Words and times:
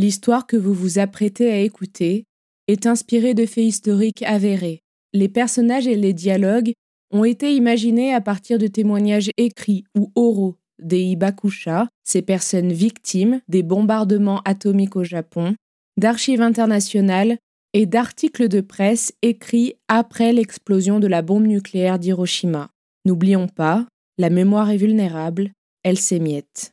L'histoire 0.00 0.46
que 0.46 0.56
vous 0.56 0.72
vous 0.72 0.98
apprêtez 0.98 1.50
à 1.50 1.58
écouter 1.58 2.24
est 2.68 2.86
inspirée 2.86 3.34
de 3.34 3.44
faits 3.44 3.64
historiques 3.66 4.22
avérés. 4.22 4.80
Les 5.12 5.28
personnages 5.28 5.86
et 5.86 5.94
les 5.94 6.14
dialogues 6.14 6.72
ont 7.10 7.24
été 7.24 7.54
imaginés 7.54 8.14
à 8.14 8.22
partir 8.22 8.56
de 8.56 8.66
témoignages 8.66 9.30
écrits 9.36 9.84
ou 9.94 10.10
oraux 10.14 10.56
des 10.78 11.02
Hibakusha, 11.02 11.86
ces 12.02 12.22
personnes 12.22 12.72
victimes 12.72 13.42
des 13.48 13.62
bombardements 13.62 14.40
atomiques 14.46 14.96
au 14.96 15.04
Japon, 15.04 15.54
d'archives 15.98 16.40
internationales 16.40 17.36
et 17.74 17.84
d'articles 17.84 18.48
de 18.48 18.62
presse 18.62 19.12
écrits 19.20 19.74
après 19.86 20.32
l'explosion 20.32 20.98
de 20.98 21.08
la 21.08 21.20
bombe 21.20 21.46
nucléaire 21.46 21.98
d'Hiroshima. 21.98 22.70
N'oublions 23.04 23.48
pas, 23.48 23.86
la 24.16 24.30
mémoire 24.30 24.70
est 24.70 24.78
vulnérable, 24.78 25.52
elle 25.82 25.98
s'émiette. 25.98 26.72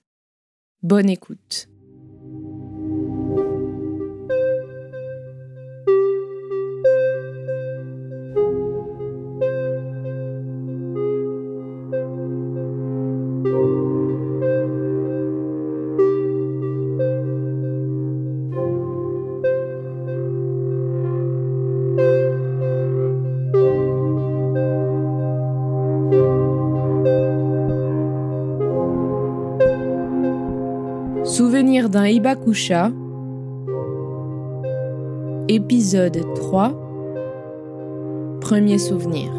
Bonne 0.82 1.10
écoute. 1.10 1.68
Souvenir 31.98 32.12
d'un 32.22 32.32
Hibakusha, 32.32 32.92
épisode 35.48 36.36
3, 36.36 36.70
premier 38.40 38.78
souvenir. 38.78 39.32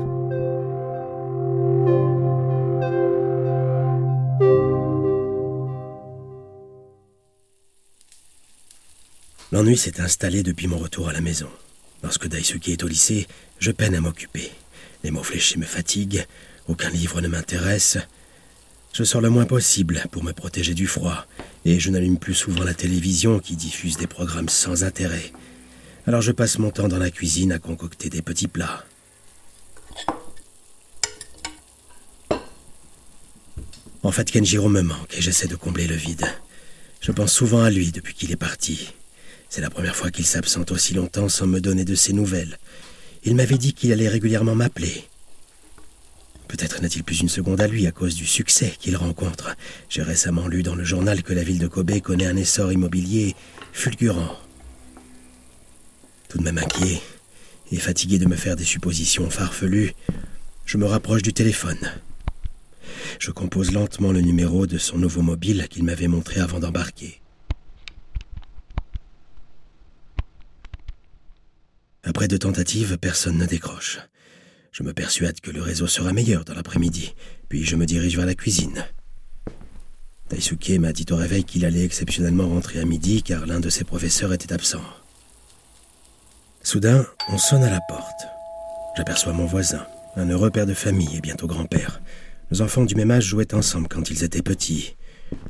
L'ennui 9.53 9.77
s'est 9.77 10.01
installé 10.01 10.43
depuis 10.43 10.67
mon 10.67 10.79
retour 10.79 11.09
à 11.09 11.13
la 11.13 11.21
maison. 11.21 11.49
Lorsque 12.03 12.27
Daisuke 12.27 12.71
est 12.71 12.83
au 12.83 12.89
lycée, 12.89 13.29
je 13.61 13.71
peine 13.71 13.95
à 13.95 14.01
m'occuper. 14.01 14.51
Les 15.05 15.13
mots 15.13 15.23
fléchés 15.23 15.59
me 15.59 15.65
fatiguent, 15.65 16.27
aucun 16.67 16.91
livre 16.91 17.21
ne 17.21 17.29
m'intéresse. 17.29 17.99
Je 18.98 19.04
sors 19.04 19.20
le 19.20 19.31
moins 19.31 19.44
possible 19.44 20.03
pour 20.10 20.25
me 20.25 20.32
protéger 20.32 20.75
du 20.75 20.88
froid, 20.88 21.25
et 21.64 21.78
je 21.78 21.88
n'allume 21.88 22.19
plus 22.19 22.34
souvent 22.34 22.64
la 22.64 22.75
télévision 22.75 23.38
qui 23.38 23.54
diffuse 23.54 23.97
des 23.97 24.09
programmes 24.09 24.48
sans 24.48 24.82
intérêt. 24.82 25.31
Alors 26.09 26.20
je 26.20 26.32
passe 26.32 26.59
mon 26.59 26.72
temps 26.72 26.88
dans 26.88 26.98
la 26.98 27.12
cuisine 27.12 27.53
à 27.53 27.60
concocter 27.60 28.10
des 28.10 28.22
petits 28.22 28.48
plats. 28.48 28.84
En 34.03 34.10
fait, 34.10 34.32
Kenjiro 34.32 34.69
me 34.69 34.82
manque 34.82 35.16
et 35.16 35.22
j'essaie 35.22 35.47
de 35.47 35.54
combler 35.54 35.86
le 35.86 35.94
vide. 35.94 36.26
Je 37.00 37.12
pense 37.12 37.32
souvent 37.32 37.62
à 37.62 37.70
lui 37.70 37.92
depuis 37.92 38.15
qu'il 38.15 38.32
est 38.32 38.36
parti. 38.36 38.94
C'est 39.48 39.60
la 39.60 39.70
première 39.70 39.94
fois 39.94 40.10
qu'il 40.10 40.26
s'absente 40.26 40.72
aussi 40.72 40.94
longtemps 40.94 41.28
sans 41.28 41.47
me 41.47 41.60
donner 41.60 41.84
de 41.84 41.94
ses 41.94 42.12
nouvelles. 42.12 42.59
Il 43.22 43.36
m'avait 43.36 43.59
dit 43.59 43.75
qu'il 43.75 43.92
allait 43.92 44.09
régulièrement 44.09 44.56
m'appeler. 44.56 45.04
Peut-être 46.48 46.81
n'a-t-il 46.81 47.04
plus 47.04 47.20
une 47.20 47.28
seconde 47.28 47.60
à 47.60 47.69
lui 47.69 47.86
à 47.86 47.92
cause 47.92 48.14
du 48.14 48.26
succès 48.26 48.72
qu'il 48.78 48.97
rencontre. 48.97 49.54
J'ai 49.88 50.03
récemment 50.03 50.48
lu 50.48 50.62
dans 50.62 50.75
le 50.75 50.82
journal 50.82 51.22
que 51.22 51.34
la 51.34 51.44
ville 51.44 51.59
de 51.59 51.69
Kobe 51.69 52.00
connaît 52.00 52.26
un 52.26 52.36
essor 52.36 52.72
immobilier 52.72 53.36
fulgurant. 53.72 54.36
Tout 56.28 56.38
de 56.38 56.42
même 56.42 56.59
inquiet 56.59 57.00
et 57.70 57.76
fatigué 57.76 58.19
de 58.19 58.26
me 58.26 58.36
faire 58.36 58.56
des 58.56 58.64
suppositions 58.64 59.28
farfelues, 59.28 59.92
je 60.64 60.78
me 60.78 60.86
rapproche 60.86 61.22
du 61.22 61.34
téléphone. 61.34 61.78
Je 63.19 63.30
compose 63.30 63.72
lentement 63.72 64.12
le 64.12 64.22
numéro 64.22 64.66
de 64.66 64.78
son 64.78 64.97
nouveau 64.97 65.22
mobile 65.22 65.66
qu'il 65.69 65.84
m'avait 65.84 66.09
montré 66.09 66.41
avant 66.41 66.60
d'embarquer. 66.60 67.20
Après 72.04 72.26
deux 72.26 72.38
tentatives, 72.38 72.97
personne 72.97 73.36
ne 73.36 73.44
décroche. 73.44 73.98
Je 74.73 74.83
me 74.83 74.93
persuade 74.93 75.41
que 75.41 75.51
le 75.51 75.62
réseau 75.62 75.87
sera 75.87 76.12
meilleur 76.12 76.45
dans 76.45 76.55
l'après-midi, 76.55 77.15
puis 77.49 77.65
je 77.65 77.77
me 77.77 77.87
dirige 77.87 78.17
vers 78.17 78.27
la 78.27 78.34
cuisine. 78.34 78.84
Daisuke 80.31 80.79
m'a 80.79 80.93
dit 80.93 81.06
au 81.11 81.17
réveil 81.17 81.45
qu'il 81.45 81.65
allait 81.65 81.84
exceptionnellement 81.84 82.49
rentrer 82.49 82.81
à 82.81 82.84
midi 82.84 83.23
car 83.23 83.47
l'un 83.47 83.61
de 83.61 83.71
ses 83.71 83.84
professeurs 83.84 84.33
était 84.33 84.53
absent. 84.53 84.83
Soudain, 86.62 87.07
on 87.28 87.39
sonne 87.39 87.65
à 87.65 87.71
la 87.71 87.81
porte. 87.89 88.27
J'aperçois 88.97 89.33
mon 89.33 89.47
voisin, 89.47 89.87
un 90.17 90.28
heureux 90.28 90.51
père 90.51 90.67
de 90.67 90.75
famille 90.75 91.17
et 91.17 91.21
bientôt 91.21 91.47
grand-père. 91.47 92.03
Nos 92.51 92.61
enfants 92.61 92.84
du 92.84 92.95
même 92.95 93.11
âge 93.11 93.25
jouaient 93.25 93.55
ensemble 93.55 93.89
quand 93.89 94.11
ils 94.11 94.23
étaient 94.23 94.43
petits. 94.43 94.97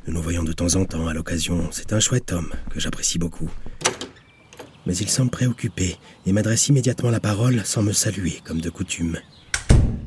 Nous 0.07 0.15
nous 0.15 0.23
voyons 0.23 0.45
de 0.45 0.53
temps 0.53 0.77
en 0.77 0.85
temps 0.85 1.09
à 1.09 1.15
l'occasion. 1.15 1.69
C'est 1.73 1.93
un 1.93 2.01
chouette 2.01 2.33
homme 2.33 2.53
que 2.71 2.79
j'apprécie 2.79 3.19
beaucoup. 3.19 3.51
Mais 4.89 4.97
il 4.97 5.11
semble 5.11 5.31
préoccupé 5.31 5.99
et 6.25 6.33
m'adresse 6.33 6.69
immédiatement 6.69 7.11
la 7.11 7.21
parole 7.21 7.61
sans 7.67 7.83
me 7.83 7.93
saluer 7.93 8.41
comme 8.43 8.63
de 8.63 8.71
coutume. 8.71 9.19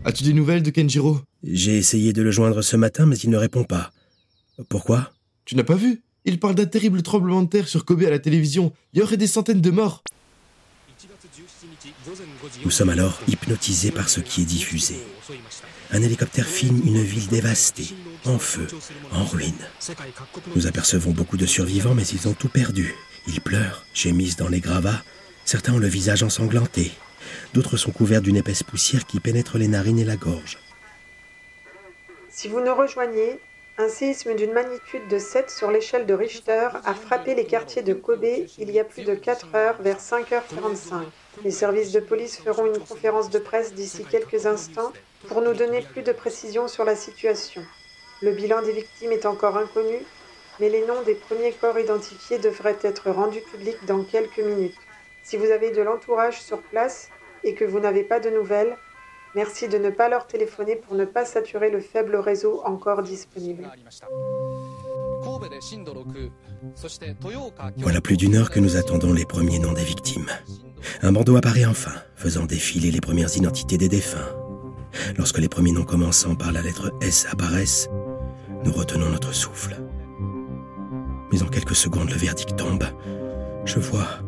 As-tu 0.05 0.23
des 0.23 0.33
nouvelles 0.33 0.63
de 0.63 0.71
Kenjiro? 0.71 1.21
J'ai 1.43 1.77
essayé 1.77 2.13
de 2.13 2.23
le 2.23 2.31
joindre 2.31 2.63
ce 2.63 2.75
matin, 2.77 3.05
mais 3.05 3.15
il 3.17 3.29
ne 3.29 3.37
répond 3.37 3.63
pas. 3.63 3.91
Pourquoi? 4.69 5.13
Tu 5.45 5.55
n'as 5.55 5.63
pas 5.63 5.75
vu? 5.75 6.01
Il 6.25 6.39
parle 6.39 6.55
d'un 6.55 6.65
terrible 6.65 7.03
tremblement 7.03 7.43
de 7.43 7.47
terre 7.47 7.67
sur 7.67 7.85
Kobe 7.85 8.01
à 8.01 8.09
la 8.09 8.17
télévision. 8.17 8.73
Il 8.93 8.99
y 8.99 9.03
aurait 9.03 9.17
des 9.17 9.27
centaines 9.27 9.61
de 9.61 9.69
morts. 9.69 10.01
Nous 12.65 12.71
sommes 12.71 12.89
alors 12.89 13.21
hypnotisés 13.27 13.91
par 13.91 14.09
ce 14.09 14.19
qui 14.19 14.41
est 14.41 14.45
diffusé. 14.45 14.95
Un 15.91 16.01
hélicoptère 16.01 16.47
filme 16.47 16.81
une 16.87 17.03
ville 17.03 17.27
dévastée, 17.27 17.89
en 18.25 18.39
feu, 18.39 18.65
en 19.11 19.25
ruine. 19.25 19.53
Nous 20.55 20.65
apercevons 20.65 21.11
beaucoup 21.11 21.37
de 21.37 21.45
survivants, 21.45 21.93
mais 21.93 22.07
ils 22.07 22.27
ont 22.27 22.33
tout 22.33 22.49
perdu. 22.49 22.95
Ils 23.27 23.41
pleurent, 23.41 23.85
gémissent 23.93 24.37
dans 24.37 24.49
les 24.49 24.59
gravats. 24.59 25.03
Certains 25.45 25.73
ont 25.73 25.79
le 25.79 25.87
visage 25.87 26.23
ensanglanté. 26.23 26.91
D'autres 27.53 27.77
sont 27.77 27.91
couverts 27.91 28.21
d'une 28.21 28.37
épaisse 28.37 28.63
poussière 28.63 29.05
qui 29.05 29.19
pénètre 29.19 29.57
les 29.57 29.67
narines 29.67 29.99
et 29.99 30.05
la 30.05 30.15
gorge. 30.15 30.57
Si 32.29 32.47
vous 32.47 32.61
nous 32.61 32.73
rejoignez, 32.73 33.39
un 33.77 33.89
séisme 33.89 34.35
d'une 34.35 34.53
magnitude 34.53 35.07
de 35.09 35.17
7 35.17 35.49
sur 35.49 35.71
l'échelle 35.71 36.05
de 36.05 36.13
Richter 36.13 36.69
a 36.85 36.93
frappé 36.93 37.35
les 37.35 37.45
quartiers 37.45 37.81
de 37.81 37.93
Kobe 37.93 38.25
il 38.57 38.69
y 38.69 38.79
a 38.79 38.83
plus 38.83 39.03
de 39.03 39.15
4 39.15 39.55
heures 39.55 39.81
vers 39.81 39.99
5h45. 39.99 41.03
Les 41.43 41.51
services 41.51 41.91
de 41.91 41.99
police 41.99 42.37
feront 42.37 42.65
une 42.65 42.79
conférence 42.79 43.29
de 43.29 43.39
presse 43.39 43.73
d'ici 43.73 44.05
quelques 44.09 44.45
instants 44.45 44.91
pour 45.27 45.41
nous 45.41 45.53
donner 45.53 45.81
plus 45.81 46.03
de 46.03 46.11
précisions 46.11 46.67
sur 46.67 46.83
la 46.83 46.95
situation. 46.95 47.63
Le 48.21 48.33
bilan 48.33 48.61
des 48.61 48.73
victimes 48.73 49.11
est 49.13 49.25
encore 49.25 49.57
inconnu, 49.57 49.97
mais 50.61 50.69
les 50.69 50.85
noms 50.85 51.01
des 51.03 51.15
premiers 51.15 51.51
corps 51.53 51.79
identifiés 51.79 52.37
devraient 52.37 52.77
être 52.83 53.09
rendus 53.09 53.41
publics 53.41 53.83
dans 53.87 54.03
quelques 54.03 54.39
minutes. 54.39 54.77
Si 55.23 55.35
vous 55.35 55.45
avez 55.45 55.71
de 55.71 55.81
l'entourage 55.81 56.39
sur 56.39 56.61
place 56.61 57.09
et 57.43 57.55
que 57.55 57.65
vous 57.65 57.79
n'avez 57.79 58.03
pas 58.03 58.19
de 58.19 58.29
nouvelles, 58.29 58.77
merci 59.33 59.67
de 59.67 59.79
ne 59.79 59.89
pas 59.89 60.07
leur 60.07 60.27
téléphoner 60.27 60.75
pour 60.75 60.93
ne 60.93 61.05
pas 61.05 61.25
saturer 61.25 61.71
le 61.71 61.79
faible 61.79 62.15
réseau 62.15 62.61
encore 62.63 63.01
disponible. 63.01 63.67
Voilà 67.77 68.01
plus 68.01 68.17
d'une 68.17 68.35
heure 68.35 68.51
que 68.51 68.59
nous 68.59 68.77
attendons 68.77 69.13
les 69.13 69.25
premiers 69.25 69.57
noms 69.57 69.73
des 69.73 69.83
victimes. 69.83 70.29
Un 71.01 71.11
bandeau 71.11 71.37
apparaît 71.37 71.65
enfin, 71.65 71.93
faisant 72.15 72.45
défiler 72.45 72.91
les 72.91 73.01
premières 73.01 73.35
identités 73.35 73.79
des 73.79 73.89
défunts. 73.89 74.29
Lorsque 75.17 75.39
les 75.39 75.49
premiers 75.49 75.71
noms 75.71 75.85
commençant 75.85 76.35
par 76.35 76.51
la 76.51 76.61
lettre 76.61 76.91
S 77.01 77.25
apparaissent, 77.31 77.89
nous 78.63 78.71
retenons 78.71 79.09
notre 79.09 79.33
souffle. 79.33 79.75
Mais 81.31 81.41
en 81.43 81.47
quelques 81.47 81.75
secondes, 81.75 82.09
le 82.09 82.17
verdict 82.17 82.55
tombe. 82.55 82.85
Je 83.65 83.79
vois 83.79 84.19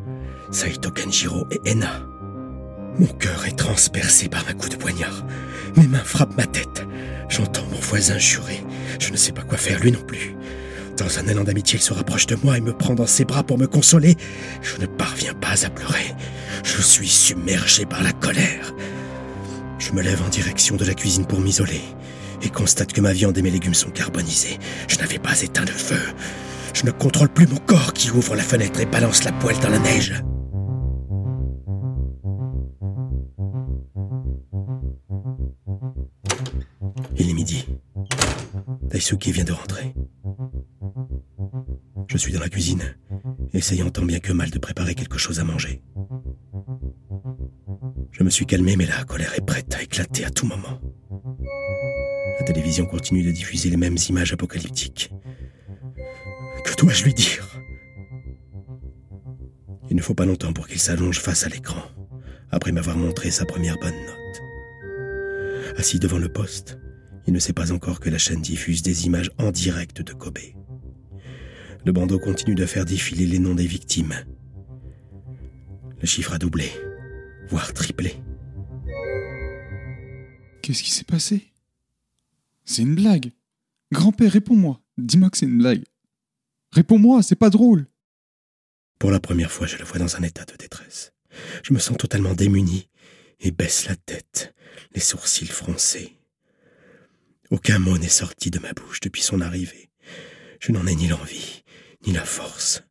Saito 0.51 0.91
Kenjiro 0.91 1.47
et 1.51 1.71
Ena. 1.71 2.01
Mon 2.99 3.07
cœur 3.07 3.45
est 3.45 3.57
transpercé 3.57 4.29
par 4.29 4.47
un 4.47 4.53
coup 4.53 4.69
de 4.69 4.75
poignard. 4.75 5.25
Mes 5.75 5.87
mains 5.87 6.03
frappent 6.03 6.37
ma 6.37 6.45
tête. 6.45 6.85
J'entends 7.29 7.65
mon 7.71 7.79
voisin 7.79 8.17
jurer. 8.17 8.63
Je 8.99 9.11
ne 9.11 9.17
sais 9.17 9.31
pas 9.31 9.41
quoi 9.41 9.57
faire, 9.57 9.79
lui 9.79 9.91
non 9.91 10.03
plus. 10.05 10.35
Dans 10.97 11.17
un 11.17 11.27
élan 11.27 11.43
d'amitié, 11.43 11.79
il 11.79 11.81
se 11.81 11.93
rapproche 11.93 12.27
de 12.27 12.37
moi 12.43 12.57
et 12.57 12.61
me 12.61 12.71
prend 12.71 12.93
dans 12.93 13.07
ses 13.07 13.25
bras 13.25 13.43
pour 13.43 13.57
me 13.57 13.65
consoler. 13.65 14.15
Je 14.61 14.79
ne 14.79 14.85
parviens 14.85 15.33
pas 15.33 15.65
à 15.65 15.69
pleurer. 15.71 16.13
Je 16.63 16.81
suis 16.81 17.09
submergé 17.09 17.85
par 17.85 18.03
la 18.03 18.11
colère. 18.11 18.73
Je 19.79 19.91
me 19.91 20.03
lève 20.03 20.21
en 20.21 20.29
direction 20.29 20.75
de 20.75 20.85
la 20.85 20.93
cuisine 20.93 21.25
pour 21.25 21.41
m'isoler 21.41 21.81
et 22.43 22.49
constate 22.49 22.93
que 22.93 23.01
ma 23.01 23.13
viande 23.13 23.37
et 23.37 23.41
mes 23.41 23.49
légumes 23.49 23.73
sont 23.73 23.89
carbonisés. 23.89 24.59
Je 24.87 24.97
n'avais 24.97 25.17
pas 25.17 25.41
éteint 25.41 25.65
le 25.65 25.71
feu. 25.71 25.99
Je 26.73 26.85
ne 26.85 26.91
contrôle 26.91 27.29
plus 27.29 27.47
mon 27.47 27.57
corps 27.57 27.93
qui 27.93 28.09
ouvre 28.09 28.35
la 28.35 28.41
fenêtre 28.41 28.79
et 28.79 28.85
balance 28.85 29.23
la 29.23 29.31
poêle 29.31 29.59
dans 29.59 29.69
la 29.69 29.79
neige. 29.79 30.23
Il 37.17 37.29
est 37.29 37.33
midi. 37.33 37.67
Daisuke 38.89 39.27
vient 39.27 39.43
de 39.43 39.53
rentrer. 39.53 39.93
Je 42.07 42.17
suis 42.17 42.33
dans 42.33 42.39
la 42.39 42.49
cuisine, 42.49 42.95
essayant 43.53 43.89
tant 43.89 44.03
bien 44.03 44.19
que 44.19 44.33
mal 44.33 44.49
de 44.49 44.59
préparer 44.59 44.95
quelque 44.95 45.17
chose 45.17 45.39
à 45.39 45.43
manger. 45.43 45.81
Je 48.11 48.23
me 48.23 48.29
suis 48.29 48.45
calmé, 48.45 48.75
mais 48.75 48.85
la 48.85 49.03
colère 49.03 49.33
est 49.35 49.45
prête 49.45 49.73
à 49.75 49.81
éclater 49.81 50.25
à 50.25 50.29
tout 50.29 50.45
moment. 50.47 50.79
La 52.39 52.45
télévision 52.45 52.85
continue 52.85 53.23
de 53.23 53.31
diffuser 53.31 53.69
les 53.69 53.77
mêmes 53.77 53.97
images 54.09 54.33
apocalyptiques. 54.33 55.11
Que 56.63 56.75
dois-je 56.75 57.03
lui 57.03 57.13
dire? 57.13 57.49
Il 59.89 59.95
ne 59.95 60.01
faut 60.01 60.15
pas 60.15 60.25
longtemps 60.25 60.53
pour 60.53 60.67
qu'il 60.67 60.79
s'allonge 60.79 61.19
face 61.19 61.45
à 61.45 61.49
l'écran, 61.49 61.81
après 62.51 62.71
m'avoir 62.71 62.97
montré 62.97 63.31
sa 63.31 63.45
première 63.45 63.77
bonne 63.79 63.93
note. 63.93 65.77
Assis 65.77 65.99
devant 65.99 66.17
le 66.17 66.29
poste, 66.29 66.79
il 67.27 67.33
ne 67.33 67.39
sait 67.39 67.53
pas 67.53 67.71
encore 67.71 67.99
que 67.99 68.09
la 68.09 68.17
chaîne 68.17 68.41
diffuse 68.41 68.81
des 68.81 69.05
images 69.05 69.31
en 69.37 69.51
direct 69.51 70.01
de 70.01 70.13
Kobe. 70.13 70.39
Le 71.85 71.91
bandeau 71.91 72.17
continue 72.19 72.55
de 72.55 72.65
faire 72.65 72.85
défiler 72.85 73.25
les 73.25 73.39
noms 73.39 73.55
des 73.55 73.67
victimes. 73.67 74.15
Le 75.99 76.07
chiffre 76.07 76.33
a 76.33 76.37
doublé, 76.37 76.69
voire 77.49 77.73
triplé. 77.73 78.15
Qu'est-ce 80.61 80.83
qui 80.83 80.91
s'est 80.91 81.03
passé? 81.03 81.51
C'est 82.65 82.83
une 82.83 82.95
blague. 82.95 83.31
Grand-père, 83.91 84.31
réponds-moi. 84.31 84.79
Dis-moi 84.97 85.29
que 85.29 85.37
c'est 85.37 85.45
une 85.45 85.57
blague. 85.57 85.83
Réponds-moi, 86.73 87.21
c'est 87.21 87.35
pas 87.35 87.51
drôle. 87.51 87.85
Pour 88.97 89.11
la 89.11 89.19
première 89.19 89.51
fois, 89.51 89.67
je 89.67 89.77
le 89.77 89.83
vois 89.83 89.99
dans 89.99 90.15
un 90.15 90.23
état 90.23 90.43
de 90.43 90.55
détresse. 90.55 91.13
Je 91.63 91.71
me 91.71 91.77
sens 91.77 91.97
totalement 91.97 92.33
démuni 92.33 92.89
et 93.39 93.51
baisse 93.51 93.85
la 93.87 93.95
tête, 93.95 94.55
les 94.95 94.99
sourcils 94.99 95.45
froncés. 95.45 96.17
Aucun 97.51 97.77
mot 97.77 97.99
n'est 97.99 98.07
sorti 98.07 98.49
de 98.49 98.57
ma 98.57 98.73
bouche 98.73 99.01
depuis 99.01 99.21
son 99.21 99.39
arrivée. 99.39 99.91
Je 100.59 100.71
n'en 100.71 100.87
ai 100.87 100.95
ni 100.95 101.07
l'envie, 101.07 101.63
ni 102.07 102.13
la 102.13 102.25
force. 102.25 102.81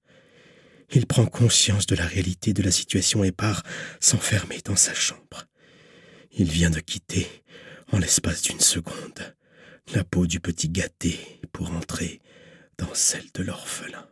Il 0.92 1.06
prend 1.06 1.26
conscience 1.26 1.86
de 1.86 1.96
la 1.96 2.06
réalité 2.06 2.52
de 2.52 2.62
la 2.62 2.70
situation 2.70 3.24
et 3.24 3.32
part 3.32 3.64
s'enfermer 3.98 4.60
dans 4.64 4.76
sa 4.76 4.94
chambre. 4.94 5.48
Il 6.30 6.48
vient 6.48 6.70
de 6.70 6.78
quitter, 6.78 7.26
en 7.90 7.98
l'espace 7.98 8.42
d'une 8.42 8.60
seconde, 8.60 9.34
la 9.92 10.04
peau 10.04 10.28
du 10.28 10.38
petit 10.38 10.68
gâté 10.68 11.18
pour 11.50 11.72
entrer 11.72 12.20
dans 12.78 12.94
celle 12.94 13.30
de 13.34 13.42
l'orphelin. 13.42 14.06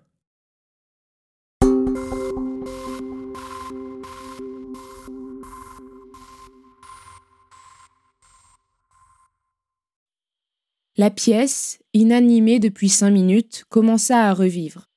La 10.96 11.10
pièce, 11.10 11.78
inanimée 11.94 12.58
depuis 12.58 12.90
cinq 12.90 13.10
minutes, 13.10 13.64
commença 13.70 14.28
à 14.28 14.34
revivre. 14.34 14.90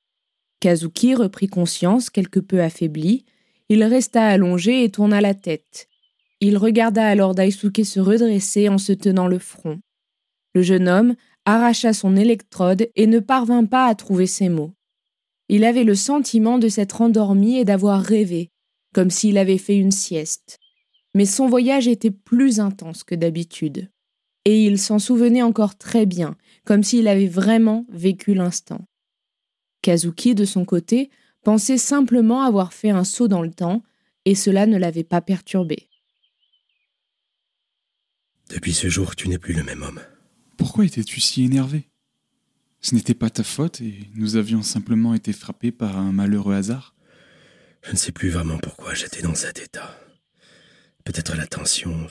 Kazuki 0.60 1.14
reprit 1.14 1.46
conscience, 1.46 2.10
quelque 2.10 2.40
peu 2.40 2.60
affaibli. 2.60 3.24
Il 3.70 3.82
resta 3.84 4.26
allongé 4.26 4.84
et 4.84 4.90
tourna 4.90 5.22
la 5.22 5.32
tête. 5.32 5.88
Il 6.40 6.58
regarda 6.58 7.06
alors 7.06 7.34
Daisuke 7.34 7.86
se 7.86 8.00
redresser 8.00 8.68
en 8.68 8.76
se 8.76 8.92
tenant 8.92 9.28
le 9.28 9.38
front. 9.38 9.80
Le 10.54 10.60
jeune 10.60 10.88
homme 10.88 11.14
arracha 11.44 11.92
son 11.92 12.16
électrode 12.16 12.90
et 12.96 13.06
ne 13.06 13.18
parvint 13.18 13.64
pas 13.64 13.86
à 13.86 13.94
trouver 13.94 14.26
ses 14.26 14.48
mots. 14.48 14.72
Il 15.48 15.64
avait 15.64 15.84
le 15.84 15.94
sentiment 15.94 16.58
de 16.58 16.68
s'être 16.68 17.00
endormi 17.02 17.58
et 17.58 17.64
d'avoir 17.64 18.02
rêvé, 18.02 18.50
comme 18.94 19.10
s'il 19.10 19.38
avait 19.38 19.58
fait 19.58 19.76
une 19.76 19.92
sieste. 19.92 20.58
Mais 21.14 21.26
son 21.26 21.48
voyage 21.48 21.86
était 21.86 22.10
plus 22.10 22.60
intense 22.60 23.04
que 23.04 23.14
d'habitude 23.14 23.88
et 24.44 24.64
il 24.64 24.78
s'en 24.78 24.98
souvenait 24.98 25.42
encore 25.42 25.76
très 25.76 26.06
bien, 26.06 26.36
comme 26.64 26.82
s'il 26.82 27.08
avait 27.08 27.28
vraiment 27.28 27.86
vécu 27.90 28.34
l'instant. 28.34 28.86
Kazuki, 29.82 30.34
de 30.34 30.44
son 30.44 30.64
côté, 30.64 31.10
pensait 31.42 31.78
simplement 31.78 32.42
avoir 32.42 32.72
fait 32.72 32.90
un 32.90 33.04
saut 33.04 33.28
dans 33.28 33.42
le 33.42 33.52
temps, 33.52 33.82
et 34.24 34.34
cela 34.34 34.66
ne 34.66 34.78
l'avait 34.78 35.04
pas 35.04 35.20
perturbé. 35.20 35.88
Depuis 38.50 38.72
ce 38.74 38.88
jour, 38.88 39.16
tu 39.16 39.28
n'es 39.28 39.38
plus 39.38 39.54
le 39.54 39.62
même 39.62 39.82
homme. 39.82 40.00
Pourquoi 40.64 40.86
étais-tu 40.86 41.20
si 41.20 41.44
énervé? 41.44 41.90
Ce 42.80 42.94
n'était 42.94 43.12
pas 43.12 43.28
ta 43.28 43.44
faute 43.44 43.82
et 43.82 44.08
nous 44.14 44.36
avions 44.36 44.62
simplement 44.62 45.12
été 45.12 45.34
frappés 45.34 45.70
par 45.70 45.98
un 45.98 46.10
malheureux 46.10 46.54
hasard 46.54 46.94
Je 47.82 47.90
ne 47.90 47.96
sais 47.96 48.12
plus 48.12 48.30
vraiment 48.30 48.56
pourquoi 48.56 48.94
j'étais 48.94 49.20
dans 49.20 49.34
cet 49.34 49.58
état. 49.58 49.94
Peut-être 51.04 51.36
la 51.36 51.46
tension, 51.46 52.06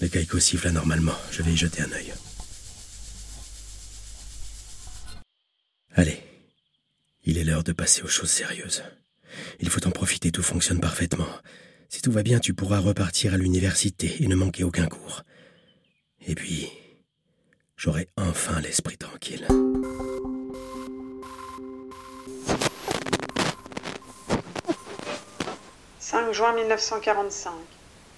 le 0.00 0.08
caïco 0.08 0.38
siffle 0.40 0.68
anormalement. 0.68 1.12
Je 1.32 1.42
vais 1.42 1.52
y 1.52 1.56
jeter 1.58 1.82
un 1.82 1.92
œil. 1.92 2.14
Allez. 5.94 6.18
Il 7.24 7.36
est 7.36 7.44
l'heure 7.44 7.62
de 7.62 7.72
passer 7.72 8.00
aux 8.00 8.08
choses 8.08 8.30
sérieuses. 8.30 8.82
Il 9.60 9.68
faut 9.68 9.86
en 9.86 9.90
profiter, 9.90 10.32
tout 10.32 10.42
fonctionne 10.42 10.80
parfaitement. 10.80 11.28
Si 11.90 12.00
tout 12.00 12.10
va 12.10 12.22
bien, 12.22 12.40
tu 12.40 12.54
pourras 12.54 12.78
repartir 12.78 13.34
à 13.34 13.36
l'université 13.36 14.22
et 14.22 14.28
ne 14.28 14.34
manquer 14.34 14.64
aucun 14.64 14.86
cours. 14.86 15.24
Et 16.26 16.34
puis, 16.34 16.72
j'aurai 17.76 18.08
enfin 18.16 18.60
l'esprit 18.60 18.98
tranquille. 18.98 19.46
«5 25.98 26.32
juin 26.32 26.54
1945 26.54 27.52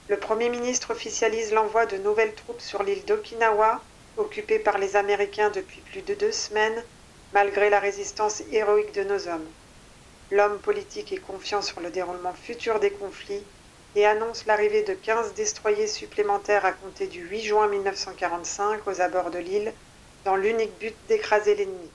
le 0.06 0.18
Premier 0.18 0.50
ministre 0.50 0.90
officialise 0.90 1.54
l'envoi 1.54 1.86
de 1.86 1.96
nouvelles 1.96 2.34
troupes 2.34 2.60
sur 2.60 2.82
l'île 2.82 3.06
d'Okinawa, 3.06 3.80
occupée 4.18 4.58
par 4.58 4.76
les 4.76 4.96
Américains 4.96 5.48
depuis 5.48 5.80
plus 5.80 6.02
de 6.02 6.12
deux 6.12 6.30
semaines, 6.30 6.84
malgré 7.32 7.70
la 7.70 7.80
résistance 7.80 8.42
héroïque 8.52 8.92
de 8.92 9.04
nos 9.04 9.28
hommes. 9.28 9.48
L'homme 10.30 10.58
politique 10.58 11.10
est 11.14 11.26
confiant 11.26 11.62
sur 11.62 11.80
le 11.80 11.88
déroulement 11.88 12.34
futur 12.34 12.80
des 12.80 12.90
conflits 12.90 13.42
et 13.96 14.06
annonce 14.06 14.46
l'arrivée 14.46 14.82
de 14.82 14.94
15 14.94 15.34
destroyers 15.34 15.86
supplémentaires 15.86 16.64
à 16.64 16.72
compter 16.72 17.06
du 17.06 17.20
8 17.20 17.40
juin 17.40 17.68
1945 17.68 18.86
aux 18.86 19.00
abords 19.00 19.30
de 19.30 19.38
l'île, 19.38 19.72
dans 20.24 20.36
l'unique 20.36 20.72
but 20.80 20.94
d'écraser 21.08 21.54
l'ennemi. 21.54 21.90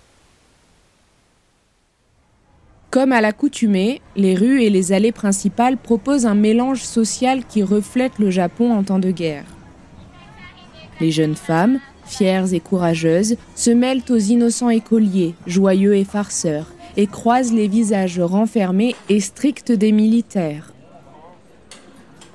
Comme 2.91 3.11
à 3.11 3.21
l'accoutumée, 3.21 4.01
les 4.15 4.35
rues 4.35 4.63
et 4.63 4.69
les 4.69 4.93
allées 4.93 5.11
principales 5.11 5.77
proposent 5.77 6.25
un 6.25 6.35
mélange 6.35 6.81
social 6.81 7.45
qui 7.45 7.61
reflète 7.61 8.17
le 8.17 8.31
Japon 8.31 8.73
en 8.73 8.83
temps 8.83 8.99
de 8.99 9.11
guerre. 9.11 9.45
Les 10.99 11.11
jeunes 11.11 11.35
femmes, 11.35 11.79
fières 12.05 12.51
et 12.53 12.59
courageuses, 12.59 13.37
se 13.55 13.69
mêlent 13.69 14.03
aux 14.09 14.17
innocents 14.17 14.69
écoliers, 14.69 15.35
joyeux 15.45 15.95
et 15.95 16.03
farceurs, 16.03 16.71
et 16.97 17.05
croisent 17.05 17.53
les 17.53 17.67
visages 17.67 18.19
renfermés 18.19 18.95
et 19.07 19.19
stricts 19.19 19.71
des 19.71 19.91
militaires. 19.91 20.73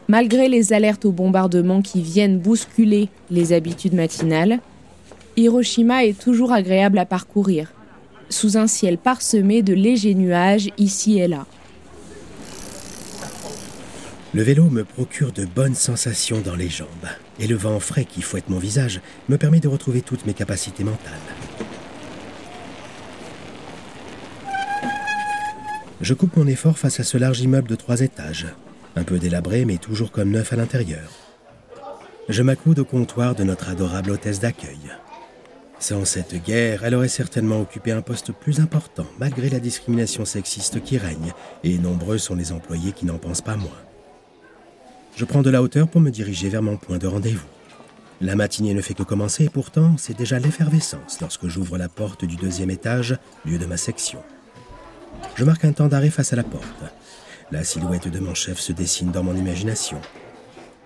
Malgré 0.08 0.49
les 0.49 0.73
alertes 0.73 1.06
au 1.06 1.12
bombardement 1.12 1.80
qui 1.80 2.02
viennent 2.02 2.38
bousculer 2.38 3.08
les 3.30 3.52
habitudes 3.52 3.94
matinales, 3.94 4.61
Hiroshima 5.37 6.04
est 6.04 6.18
toujours 6.18 6.52
agréable 6.52 6.99
à 6.99 7.06
parcourir, 7.06 7.73
sous 8.28 8.56
un 8.56 8.66
ciel 8.66 8.99
parsemé 8.99 9.62
de 9.62 9.73
légers 9.73 10.14
nuages 10.14 10.68
ici 10.76 11.18
et 11.18 11.26
là. 11.26 11.46
Le 14.34 14.42
vélo 14.42 14.64
me 14.64 14.84
procure 14.84 15.32
de 15.32 15.46
bonnes 15.46 15.76
sensations 15.76 16.40
dans 16.40 16.56
les 16.56 16.68
jambes, 16.68 16.88
et 17.38 17.46
le 17.46 17.56
vent 17.56 17.80
frais 17.80 18.04
qui 18.04 18.20
fouette 18.20 18.49
mon 18.50 18.58
visage 18.58 19.00
me 19.28 19.38
permet 19.38 19.61
de 19.61 19.68
retrouver 19.68 20.02
toutes 20.02 20.26
mes 20.26 20.34
capacités 20.34 20.84
mentales. 20.84 21.14
Je 26.00 26.14
coupe 26.14 26.37
mon 26.37 26.46
effort 26.46 26.78
face 26.78 27.00
à 27.00 27.04
ce 27.04 27.16
large 27.16 27.40
immeuble 27.40 27.68
de 27.68 27.76
trois 27.76 28.00
étages, 28.00 28.49
un 28.96 29.04
peu 29.04 29.18
délabré 29.18 29.64
mais 29.64 29.78
toujours 29.78 30.10
comme 30.10 30.30
neuf 30.30 30.52
à 30.52 30.56
l'intérieur. 30.56 31.10
Je 32.28 32.42
m'accoude 32.42 32.78
au 32.78 32.84
comptoir 32.84 33.34
de 33.34 33.44
notre 33.44 33.68
adorable 33.68 34.10
hôtesse 34.10 34.40
d'accueil. 34.40 34.90
Sans 35.78 36.06
cette 36.06 36.42
guerre, 36.42 36.84
elle 36.84 36.94
aurait 36.94 37.08
certainement 37.08 37.60
occupé 37.60 37.92
un 37.92 38.00
poste 38.00 38.32
plus 38.32 38.60
important, 38.60 39.06
malgré 39.18 39.50
la 39.50 39.60
discrimination 39.60 40.24
sexiste 40.24 40.82
qui 40.82 40.96
règne, 40.96 41.32
et 41.62 41.76
nombreux 41.76 42.16
sont 42.16 42.34
les 42.34 42.52
employés 42.52 42.92
qui 42.92 43.04
n'en 43.04 43.18
pensent 43.18 43.42
pas 43.42 43.56
moins. 43.56 43.82
Je 45.16 45.26
prends 45.26 45.42
de 45.42 45.50
la 45.50 45.62
hauteur 45.62 45.88
pour 45.88 46.00
me 46.00 46.10
diriger 46.10 46.48
vers 46.48 46.62
mon 46.62 46.78
point 46.78 46.96
de 46.96 47.06
rendez-vous. 47.06 47.46
La 48.20 48.36
matinée 48.36 48.74
ne 48.74 48.80
fait 48.80 48.94
que 48.94 49.02
commencer 49.02 49.44
et 49.44 49.50
pourtant 49.50 49.96
c'est 49.98 50.16
déjà 50.16 50.38
l'effervescence 50.38 51.20
lorsque 51.20 51.48
j'ouvre 51.48 51.76
la 51.76 51.88
porte 51.88 52.24
du 52.24 52.36
deuxième 52.36 52.70
étage, 52.70 53.18
lieu 53.44 53.58
de 53.58 53.66
ma 53.66 53.76
section. 53.76 54.20
Je 55.34 55.44
marque 55.44 55.64
un 55.64 55.72
temps 55.72 55.88
d'arrêt 55.88 56.10
face 56.10 56.32
à 56.32 56.36
la 56.36 56.44
porte. 56.44 56.64
La 57.54 57.62
silhouette 57.62 58.08
de 58.08 58.18
mon 58.18 58.34
chef 58.34 58.58
se 58.58 58.73
dessine 58.73 59.12
dans 59.12 59.23
mon 59.23 59.37
imagination. 59.37 60.00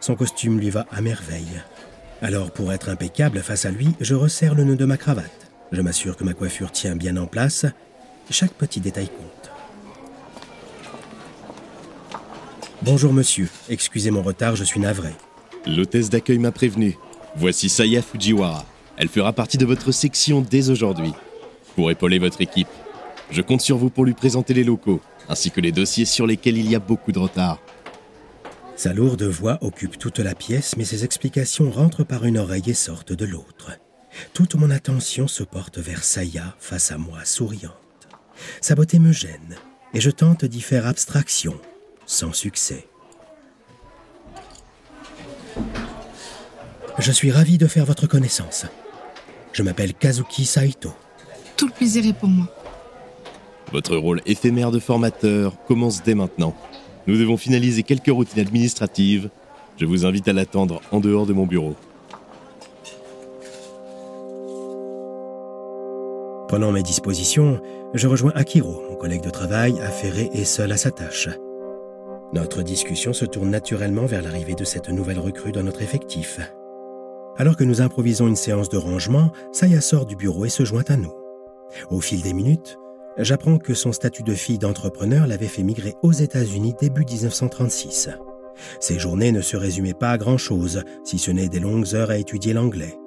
Son 0.00 0.14
costume 0.14 0.60
lui 0.60 0.68
va 0.68 0.84
à 0.90 1.00
merveille. 1.00 1.62
Alors 2.20 2.50
pour 2.50 2.74
être 2.74 2.90
impeccable 2.90 3.40
face 3.40 3.64
à 3.64 3.70
lui, 3.70 3.88
je 4.02 4.14
resserre 4.14 4.54
le 4.54 4.64
nœud 4.64 4.76
de 4.76 4.84
ma 4.84 4.98
cravate. 4.98 5.50
Je 5.72 5.80
m'assure 5.80 6.18
que 6.18 6.24
ma 6.24 6.34
coiffure 6.34 6.70
tient 6.70 6.94
bien 6.94 7.16
en 7.16 7.24
place. 7.24 7.64
Chaque 8.28 8.52
petit 8.52 8.80
détail 8.80 9.08
compte. 9.08 9.50
Bonjour 12.82 13.14
monsieur, 13.14 13.48
excusez 13.70 14.10
mon 14.10 14.20
retard, 14.20 14.54
je 14.54 14.64
suis 14.64 14.78
navré. 14.78 15.12
L'hôtesse 15.66 16.10
d'accueil 16.10 16.38
m'a 16.38 16.52
prévenu. 16.52 16.98
Voici 17.34 17.70
Saya 17.70 18.02
Fujiwara. 18.02 18.66
Elle 18.98 19.08
fera 19.08 19.32
partie 19.32 19.56
de 19.56 19.64
votre 19.64 19.90
section 19.90 20.42
dès 20.42 20.68
aujourd'hui. 20.68 21.14
Pour 21.76 21.90
épauler 21.90 22.18
votre 22.18 22.42
équipe, 22.42 22.68
je 23.30 23.40
compte 23.40 23.62
sur 23.62 23.78
vous 23.78 23.88
pour 23.88 24.04
lui 24.04 24.12
présenter 24.12 24.52
les 24.52 24.64
locaux, 24.64 25.00
ainsi 25.28 25.50
que 25.50 25.60
les 25.60 25.72
dossiers 25.72 26.04
sur 26.04 26.26
lesquels 26.26 26.58
il 26.58 26.70
y 26.70 26.74
a 26.74 26.80
beaucoup 26.80 27.12
de 27.12 27.18
retard. 27.18 27.60
Sa 28.76 28.92
lourde 28.92 29.24
voix 29.24 29.58
occupe 29.60 29.98
toute 29.98 30.20
la 30.20 30.34
pièce, 30.34 30.76
mais 30.76 30.84
ses 30.84 31.04
explications 31.04 31.70
rentrent 31.70 32.04
par 32.04 32.24
une 32.24 32.38
oreille 32.38 32.70
et 32.70 32.74
sortent 32.74 33.12
de 33.12 33.24
l'autre. 33.24 33.72
Toute 34.32 34.54
mon 34.54 34.70
attention 34.70 35.26
se 35.26 35.42
porte 35.42 35.78
vers 35.78 36.04
Saya, 36.04 36.54
face 36.58 36.92
à 36.92 36.98
moi, 36.98 37.24
souriante. 37.24 37.74
Sa 38.60 38.74
beauté 38.74 38.98
me 38.98 39.12
gêne, 39.12 39.56
et 39.94 40.00
je 40.00 40.10
tente 40.10 40.44
d'y 40.44 40.60
faire 40.60 40.86
abstraction, 40.86 41.60
sans 42.06 42.32
succès. 42.32 42.86
Je 46.98 47.12
suis 47.12 47.30
ravi 47.30 47.58
de 47.58 47.66
faire 47.66 47.84
votre 47.84 48.06
connaissance. 48.06 48.66
Je 49.52 49.62
m'appelle 49.62 49.94
Kazuki 49.94 50.44
Saito. 50.44 50.92
Tout 51.56 51.66
le 51.66 51.72
plaisir 51.72 52.06
est 52.06 52.12
pour 52.12 52.28
moi. 52.28 52.46
Votre 53.72 53.96
rôle 53.96 54.22
éphémère 54.24 54.70
de 54.70 54.78
formateur 54.78 55.52
commence 55.66 56.02
dès 56.02 56.14
maintenant. 56.14 56.54
Nous 57.06 57.18
devons 57.18 57.36
finaliser 57.36 57.82
quelques 57.82 58.08
routines 58.08 58.40
administratives. 58.40 59.30
Je 59.76 59.84
vous 59.84 60.06
invite 60.06 60.28
à 60.28 60.32
l'attendre 60.32 60.80
en 60.90 61.00
dehors 61.00 61.26
de 61.26 61.32
mon 61.32 61.46
bureau. 61.46 61.74
Prenant 66.48 66.72
mes 66.72 66.82
dispositions, 66.82 67.60
je 67.92 68.08
rejoins 68.08 68.32
Akiro, 68.34 68.82
mon 68.88 68.96
collègue 68.96 69.22
de 69.22 69.30
travail, 69.30 69.78
affairé 69.80 70.30
et 70.32 70.46
seul 70.46 70.72
à 70.72 70.78
sa 70.78 70.90
tâche. 70.90 71.28
Notre 72.32 72.62
discussion 72.62 73.12
se 73.12 73.26
tourne 73.26 73.50
naturellement 73.50 74.06
vers 74.06 74.22
l'arrivée 74.22 74.54
de 74.54 74.64
cette 74.64 74.88
nouvelle 74.88 75.18
recrue 75.18 75.52
dans 75.52 75.62
notre 75.62 75.82
effectif. 75.82 76.40
Alors 77.36 77.56
que 77.56 77.64
nous 77.64 77.82
improvisons 77.82 78.28
une 78.28 78.36
séance 78.36 78.70
de 78.70 78.78
rangement, 78.78 79.30
Saya 79.52 79.80
sort 79.80 80.06
du 80.06 80.16
bureau 80.16 80.46
et 80.46 80.50
se 80.50 80.64
joint 80.64 80.84
à 80.88 80.96
nous. 80.96 81.12
Au 81.90 82.00
fil 82.00 82.22
des 82.22 82.32
minutes, 82.32 82.78
j'apprends 83.18 83.58
que 83.58 83.74
son 83.74 83.92
statut 83.92 84.22
de 84.22 84.34
fille 84.34 84.58
d'entrepreneur 84.58 85.26
l'avait 85.26 85.46
fait 85.46 85.62
migrer 85.62 85.94
aux 86.02 86.12
États-Unis 86.12 86.74
début 86.80 87.04
1936. 87.04 88.10
Ses 88.80 88.98
journées 88.98 89.32
ne 89.32 89.40
se 89.40 89.56
résumaient 89.56 89.94
pas 89.94 90.10
à 90.10 90.18
grand-chose, 90.18 90.82
si 91.04 91.18
ce 91.18 91.30
n'est 91.30 91.48
des 91.48 91.60
longues 91.60 91.94
heures 91.94 92.10
à 92.10 92.18
étudier 92.18 92.52
l'anglais. 92.52 92.98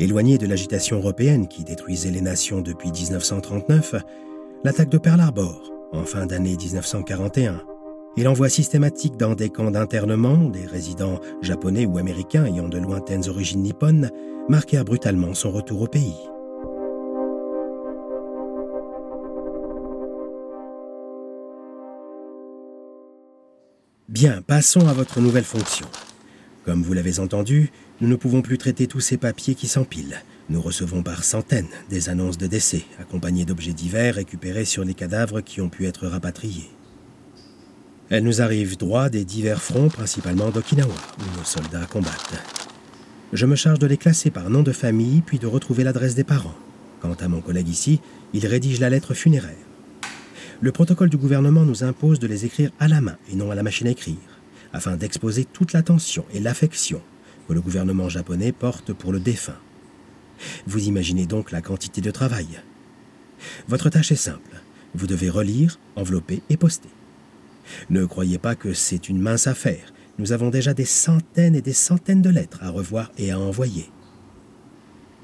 Éloignée 0.00 0.38
de 0.38 0.46
l'agitation 0.46 0.98
européenne 0.98 1.46
qui 1.46 1.64
détruisait 1.64 2.10
les 2.10 2.20
nations 2.20 2.60
depuis 2.60 2.90
1939, 2.90 3.96
l'attaque 4.64 4.90
de 4.90 4.98
Pearl 4.98 5.20
Harbor, 5.20 5.70
en 5.92 6.04
fin 6.04 6.26
d'année 6.26 6.56
1941, 6.56 7.62
et 8.16 8.22
l'envoi 8.22 8.48
systématique 8.48 9.16
dans 9.16 9.34
des 9.34 9.50
camps 9.50 9.70
d'internement 9.70 10.36
des 10.36 10.66
résidents 10.66 11.20
japonais 11.42 11.86
ou 11.86 11.98
américains 11.98 12.44
ayant 12.44 12.68
de 12.68 12.78
lointaines 12.78 13.28
origines 13.28 13.62
nippones 13.62 14.10
marquèrent 14.48 14.84
brutalement 14.84 15.34
son 15.34 15.50
retour 15.50 15.82
au 15.82 15.86
pays. 15.86 16.16
Bien, 24.14 24.42
passons 24.42 24.86
à 24.86 24.92
votre 24.92 25.18
nouvelle 25.20 25.42
fonction. 25.42 25.86
Comme 26.64 26.84
vous 26.84 26.92
l'avez 26.92 27.18
entendu, 27.18 27.72
nous 28.00 28.06
ne 28.06 28.14
pouvons 28.14 28.42
plus 28.42 28.58
traiter 28.58 28.86
tous 28.86 29.00
ces 29.00 29.16
papiers 29.16 29.56
qui 29.56 29.66
s'empilent. 29.66 30.22
Nous 30.48 30.62
recevons 30.62 31.02
par 31.02 31.24
centaines 31.24 31.66
des 31.90 32.10
annonces 32.10 32.38
de 32.38 32.46
décès, 32.46 32.84
accompagnées 33.00 33.44
d'objets 33.44 33.72
divers 33.72 34.14
récupérés 34.14 34.66
sur 34.66 34.84
les 34.84 34.94
cadavres 34.94 35.40
qui 35.40 35.60
ont 35.60 35.68
pu 35.68 35.86
être 35.86 36.06
rapatriés. 36.06 36.70
Elles 38.08 38.22
nous 38.22 38.40
arrivent 38.40 38.76
droit 38.76 39.08
des 39.08 39.24
divers 39.24 39.60
fronts, 39.60 39.88
principalement 39.88 40.50
d'Okinawa, 40.50 40.94
où 41.18 41.36
nos 41.36 41.44
soldats 41.44 41.86
combattent. 41.86 42.40
Je 43.32 43.46
me 43.46 43.56
charge 43.56 43.80
de 43.80 43.88
les 43.88 43.96
classer 43.96 44.30
par 44.30 44.48
nom 44.48 44.62
de 44.62 44.70
famille, 44.70 45.22
puis 45.22 45.40
de 45.40 45.48
retrouver 45.48 45.82
l'adresse 45.82 46.14
des 46.14 46.22
parents. 46.22 46.54
Quant 47.00 47.14
à 47.14 47.26
mon 47.26 47.40
collègue 47.40 47.68
ici, 47.68 48.00
il 48.32 48.46
rédige 48.46 48.78
la 48.78 48.90
lettre 48.90 49.12
funéraire. 49.12 49.56
Le 50.64 50.72
protocole 50.72 51.10
du 51.10 51.18
gouvernement 51.18 51.66
nous 51.66 51.84
impose 51.84 52.18
de 52.18 52.26
les 52.26 52.46
écrire 52.46 52.70
à 52.80 52.88
la 52.88 53.02
main 53.02 53.18
et 53.30 53.36
non 53.36 53.50
à 53.50 53.54
la 53.54 53.62
machine 53.62 53.86
à 53.86 53.90
écrire, 53.90 54.16
afin 54.72 54.96
d'exposer 54.96 55.44
toute 55.44 55.74
l'attention 55.74 56.24
et 56.32 56.40
l'affection 56.40 57.02
que 57.46 57.52
le 57.52 57.60
gouvernement 57.60 58.08
japonais 58.08 58.50
porte 58.50 58.94
pour 58.94 59.12
le 59.12 59.20
défunt. 59.20 59.58
Vous 60.66 60.88
imaginez 60.88 61.26
donc 61.26 61.50
la 61.50 61.60
quantité 61.60 62.00
de 62.00 62.10
travail. 62.10 62.62
Votre 63.68 63.90
tâche 63.90 64.10
est 64.10 64.16
simple. 64.16 64.62
Vous 64.94 65.06
devez 65.06 65.28
relire, 65.28 65.78
envelopper 65.96 66.40
et 66.48 66.56
poster. 66.56 66.88
Ne 67.90 68.06
croyez 68.06 68.38
pas 68.38 68.54
que 68.54 68.72
c'est 68.72 69.10
une 69.10 69.20
mince 69.20 69.46
affaire. 69.46 69.92
Nous 70.18 70.32
avons 70.32 70.48
déjà 70.48 70.72
des 70.72 70.86
centaines 70.86 71.56
et 71.56 71.60
des 71.60 71.74
centaines 71.74 72.22
de 72.22 72.30
lettres 72.30 72.60
à 72.62 72.70
revoir 72.70 73.12
et 73.18 73.32
à 73.32 73.38
envoyer. 73.38 73.90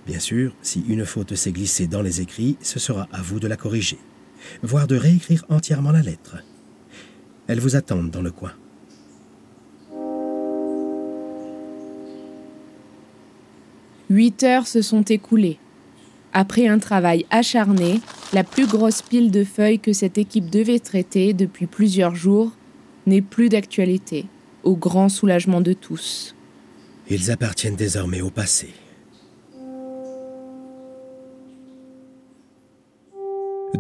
Bien 0.07 0.19
sûr, 0.19 0.55
si 0.61 0.85
une 0.87 1.07
faute 1.07 1.35
s'est 1.35 1.53
glissée 1.53 1.87
dans 1.87 2.03
les 2.03 2.21
écrits, 2.21 2.59
ce 2.61 2.79
sera 2.79 3.09
à 3.11 3.23
vous 3.23 3.41
de 3.41 3.49
la 3.49 3.57
corriger, 3.57 3.99
voire 4.63 4.87
de 4.87 4.97
réécrire 4.97 5.45
entièrement 5.49 5.93
la 5.93 6.03
lettre. 6.03 6.37
Elles 7.47 7.61
vous 7.61 7.77
attendent 7.77 8.11
dans 8.11 8.23
le 8.23 8.31
coin. 8.31 8.53
Huit 14.09 14.43
heures 14.43 14.67
se 14.67 14.83
sont 14.83 15.03
écoulées. 15.03 15.59
Après 16.33 16.67
un 16.67 16.79
travail 16.79 17.27
acharné, 17.31 18.01
la 18.33 18.45
plus 18.45 18.67
grosse 18.67 19.03
pile 19.03 19.31
de 19.31 19.45
feuilles 19.45 19.81
que 19.81 19.93
cette 19.93 20.19
équipe 20.19 20.51
devait 20.51 20.79
traiter 20.79 21.33
depuis 21.33 21.67
plusieurs 21.67 22.15
jours 22.15 22.53
n'est 23.07 23.23
plus 23.23 23.49
d'actualité, 23.49 24.27
au 24.63 24.77
grand 24.77 25.09
soulagement 25.09 25.61
de 25.61 25.73
tous. 25.73 26.35
Ils 27.09 27.31
appartiennent 27.31 27.77
désormais 27.77 28.21
au 28.21 28.31
passé. 28.31 28.69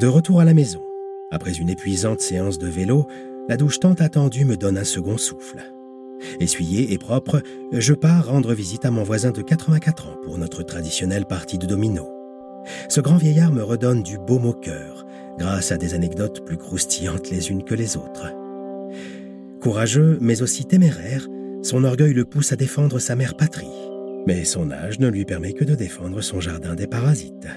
De 0.00 0.07
retour 0.07 0.40
à 0.40 0.47
la 0.47 0.54
maison, 0.54 0.80
après 1.30 1.52
une 1.52 1.69
épuisante 1.69 2.23
séance 2.23 2.57
de 2.57 2.69
vélo, 2.69 3.07
la 3.50 3.59
douche 3.59 3.80
tant 3.80 3.92
attendue 3.92 4.47
me 4.47 4.57
donne 4.57 4.78
un 4.78 4.85
second 4.85 5.19
souffle. 5.19 5.61
Essuyé 6.40 6.95
et 6.95 6.97
propre, 6.97 7.42
je 7.71 7.92
pars 7.92 8.28
rendre 8.28 8.54
visite 8.54 8.87
à 8.87 8.90
mon 8.90 9.02
voisin 9.02 9.30
de 9.30 9.42
84 9.42 10.09
ans 10.09 10.16
pour 10.25 10.38
notre 10.38 10.62
traditionnelle 10.62 11.26
partie 11.26 11.59
de 11.59 11.66
domino. 11.66 12.09
Ce 12.88 13.02
grand 13.02 13.19
vieillard 13.19 13.52
me 13.52 13.62
redonne 13.62 14.02
du 14.02 14.16
baume 14.16 14.47
au 14.47 14.54
cœur, 14.54 15.04
grâce 15.38 15.71
à 15.71 15.76
des 15.76 15.92
anecdotes 15.92 16.47
plus 16.47 16.57
croustillantes 16.57 17.28
les 17.28 17.50
unes 17.50 17.64
que 17.64 17.75
les 17.75 17.99
autres. 17.99 18.33
Courageux, 19.61 20.16
mais 20.23 20.40
aussi 20.40 20.64
téméraire, 20.64 21.28
son 21.62 21.85
orgueil 21.85 22.14
le 22.14 22.25
pousse 22.25 22.52
à 22.52 22.57
défendre 22.57 23.00
sa 23.00 23.16
mère 23.16 23.37
patrie. 23.37 23.66
Mais 24.26 24.47
son 24.47 24.71
âge 24.71 24.99
ne 24.99 25.09
lui 25.09 25.26
permet 25.26 25.52
que 25.52 25.64
de 25.64 25.75
défendre 25.75 26.23
son 26.23 26.40
jardin 26.40 26.75
des 26.75 26.87
parasites. 26.87 27.49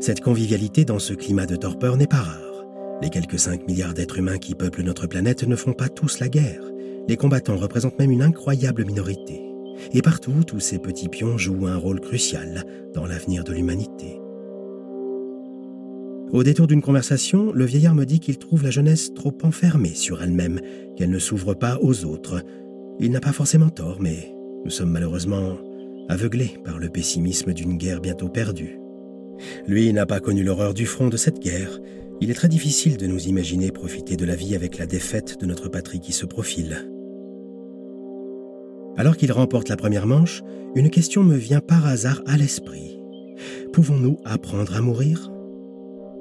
Cette 0.00 0.20
convivialité 0.20 0.84
dans 0.84 0.98
ce 0.98 1.14
climat 1.14 1.46
de 1.46 1.56
torpeur 1.56 1.96
n'est 1.96 2.06
pas 2.06 2.22
rare. 2.22 2.66
Les 3.02 3.10
quelques 3.10 3.38
5 3.38 3.66
milliards 3.66 3.94
d'êtres 3.94 4.18
humains 4.18 4.38
qui 4.38 4.54
peuplent 4.54 4.82
notre 4.82 5.06
planète 5.06 5.44
ne 5.44 5.56
font 5.56 5.72
pas 5.72 5.88
tous 5.88 6.18
la 6.18 6.28
guerre. 6.28 6.62
Les 7.08 7.16
combattants 7.16 7.56
représentent 7.56 7.98
même 7.98 8.10
une 8.10 8.22
incroyable 8.22 8.84
minorité. 8.84 9.42
Et 9.92 10.02
partout, 10.02 10.44
tous 10.46 10.60
ces 10.60 10.78
petits 10.78 11.08
pions 11.08 11.38
jouent 11.38 11.66
un 11.66 11.76
rôle 11.76 12.00
crucial 12.00 12.64
dans 12.94 13.06
l'avenir 13.06 13.44
de 13.44 13.52
l'humanité. 13.52 14.20
Au 16.32 16.44
détour 16.44 16.66
d'une 16.66 16.82
conversation, 16.82 17.50
le 17.52 17.64
vieillard 17.64 17.94
me 17.94 18.04
dit 18.04 18.20
qu'il 18.20 18.38
trouve 18.38 18.62
la 18.62 18.70
jeunesse 18.70 19.12
trop 19.14 19.36
enfermée 19.42 19.94
sur 19.94 20.22
elle-même, 20.22 20.60
qu'elle 20.96 21.10
ne 21.10 21.18
s'ouvre 21.18 21.54
pas 21.54 21.78
aux 21.80 22.04
autres. 22.04 22.42
Il 23.00 23.10
n'a 23.10 23.20
pas 23.20 23.32
forcément 23.32 23.70
tort, 23.70 23.98
mais 24.00 24.32
nous 24.64 24.70
sommes 24.70 24.90
malheureusement 24.90 25.56
aveuglés 26.08 26.58
par 26.64 26.78
le 26.78 26.88
pessimisme 26.88 27.52
d'une 27.52 27.78
guerre 27.78 28.00
bientôt 28.00 28.28
perdue. 28.28 28.79
Lui 29.66 29.92
n'a 29.92 30.06
pas 30.06 30.20
connu 30.20 30.42
l'horreur 30.42 30.74
du 30.74 30.86
front 30.86 31.08
de 31.08 31.16
cette 31.16 31.40
guerre. 31.40 31.78
Il 32.20 32.30
est 32.30 32.34
très 32.34 32.48
difficile 32.48 32.96
de 32.96 33.06
nous 33.06 33.26
imaginer 33.28 33.70
profiter 33.70 34.16
de 34.16 34.24
la 34.24 34.34
vie 34.34 34.54
avec 34.54 34.78
la 34.78 34.86
défaite 34.86 35.40
de 35.40 35.46
notre 35.46 35.68
patrie 35.68 36.00
qui 36.00 36.12
se 36.12 36.26
profile. 36.26 36.90
Alors 38.96 39.16
qu'il 39.16 39.32
remporte 39.32 39.68
la 39.68 39.76
première 39.76 40.06
manche, 40.06 40.42
une 40.74 40.90
question 40.90 41.22
me 41.22 41.36
vient 41.36 41.60
par 41.60 41.86
hasard 41.86 42.22
à 42.26 42.36
l'esprit. 42.36 43.00
Pouvons-nous 43.72 44.18
apprendre 44.24 44.76
à 44.76 44.80
mourir? 44.80 45.30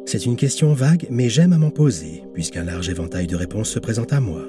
C'est 0.05 0.25
une 0.25 0.38
question 0.38 0.73
vague, 0.73 1.05
mais 1.09 1.29
j'aime 1.29 1.53
à 1.53 1.57
m'en 1.57 1.71
poser, 1.71 2.23
puisqu'un 2.33 2.63
large 2.63 2.89
éventail 2.89 3.27
de 3.27 3.35
réponses 3.35 3.69
se 3.69 3.79
présente 3.79 4.13
à 4.13 4.19
moi. 4.19 4.45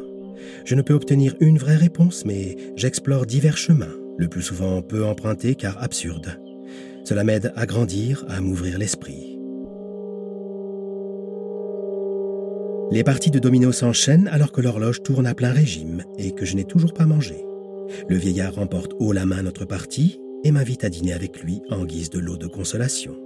Je 0.65 0.75
ne 0.75 0.83
peux 0.83 0.95
obtenir 0.95 1.35
une 1.41 1.59
vraie 1.59 1.77
réponse, 1.77 2.25
mais 2.25 2.57
j'explore 2.77 3.27
divers 3.27 3.57
chemins, 3.57 3.95
le 4.17 4.29
plus 4.29 4.43
souvent 4.43 4.81
peu 4.81 5.05
empruntés 5.05 5.55
car 5.55 5.83
absurdes. 5.83 6.41
Cela 7.05 7.25
m'aide 7.25 7.53
à 7.57 7.67
grandir, 7.67 8.25
à 8.29 8.41
m'ouvrir 8.41 8.79
l'esprit. 8.79 9.39
Les 12.93 13.05
parties 13.05 13.31
de 13.31 13.39
domino 13.39 13.71
s'enchaînent 13.71 14.29
alors 14.33 14.51
que 14.51 14.61
l'horloge 14.61 15.03
tourne 15.03 15.27
à 15.27 15.35
plein 15.35 15.53
régime 15.53 16.03
et 16.19 16.33
que 16.33 16.45
je 16.45 16.57
n'ai 16.57 16.65
toujours 16.65 16.93
pas 16.93 17.07
mangé. 17.07 17.45
Le 18.09 18.17
vieillard 18.17 18.55
remporte 18.55 18.93
haut 18.99 19.13
la 19.13 19.27
main 19.27 19.43
notre 19.43 19.65
partie 19.65 20.21
et 20.43 20.51
m'invite 20.51 20.83
à 20.83 20.89
dîner 20.89 21.13
avec 21.13 21.41
lui 21.43 21.63
en 21.71 21.85
guise 21.85 22.11
de 22.11 22.19
lot 22.19 22.37
de 22.37 22.49
consolation. 22.49 23.17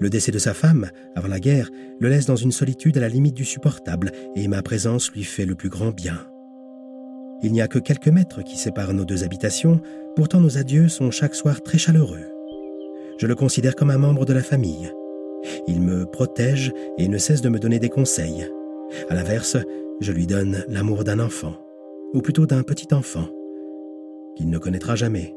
Le 0.00 0.10
décès 0.10 0.32
de 0.32 0.38
sa 0.38 0.54
femme, 0.54 0.90
avant 1.14 1.28
la 1.28 1.40
guerre, 1.40 1.70
le 2.00 2.08
laisse 2.08 2.26
dans 2.26 2.36
une 2.36 2.52
solitude 2.52 2.96
à 2.96 3.00
la 3.00 3.08
limite 3.08 3.34
du 3.34 3.44
supportable 3.44 4.12
et 4.34 4.48
ma 4.48 4.62
présence 4.62 5.10
lui 5.12 5.24
fait 5.24 5.46
le 5.46 5.54
plus 5.54 5.68
grand 5.68 5.90
bien. 5.90 6.26
Il 7.42 7.52
n'y 7.52 7.62
a 7.62 7.68
que 7.68 7.78
quelques 7.78 8.08
mètres 8.08 8.42
qui 8.42 8.56
séparent 8.56 8.94
nos 8.94 9.04
deux 9.04 9.22
habitations, 9.22 9.80
pourtant 10.16 10.40
nos 10.40 10.58
adieux 10.58 10.88
sont 10.88 11.10
chaque 11.10 11.34
soir 11.34 11.62
très 11.62 11.78
chaleureux. 11.78 12.33
Je 13.18 13.26
le 13.26 13.34
considère 13.34 13.76
comme 13.76 13.90
un 13.90 13.98
membre 13.98 14.24
de 14.24 14.32
la 14.32 14.42
famille. 14.42 14.92
Il 15.66 15.80
me 15.80 16.06
protège 16.06 16.72
et 16.98 17.08
ne 17.08 17.18
cesse 17.18 17.42
de 17.42 17.48
me 17.48 17.58
donner 17.58 17.78
des 17.78 17.88
conseils. 17.88 18.48
À 19.08 19.14
l'inverse, 19.14 19.56
je 20.00 20.12
lui 20.12 20.26
donne 20.26 20.64
l'amour 20.68 21.04
d'un 21.04 21.20
enfant, 21.20 21.54
ou 22.12 22.20
plutôt 22.20 22.46
d'un 22.46 22.62
petit 22.62 22.92
enfant, 22.92 23.28
qu'il 24.36 24.50
ne 24.50 24.58
connaîtra 24.58 24.96
jamais. 24.96 25.34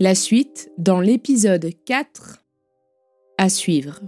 La 0.00 0.14
suite 0.14 0.70
dans 0.78 1.00
l'épisode 1.00 1.70
4 1.84 2.44
à 3.36 3.48
suivre. 3.48 4.00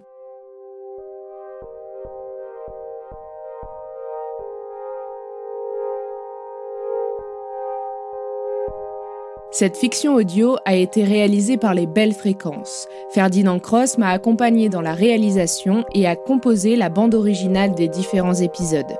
Cette 9.52 9.76
fiction 9.76 10.14
audio 10.14 10.56
a 10.64 10.76
été 10.76 11.02
réalisée 11.02 11.56
par 11.56 11.74
les 11.74 11.86
Belles 11.86 12.12
Fréquences. 12.12 12.86
Ferdinand 13.10 13.58
Cross 13.58 13.98
m'a 13.98 14.10
accompagné 14.10 14.68
dans 14.68 14.80
la 14.80 14.94
réalisation 14.94 15.84
et 15.92 16.06
a 16.06 16.14
composé 16.14 16.76
la 16.76 16.88
bande 16.88 17.16
originale 17.16 17.74
des 17.74 17.88
différents 17.88 18.34
épisodes. 18.34 18.96